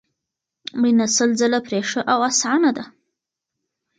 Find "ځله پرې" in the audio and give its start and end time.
1.39-1.79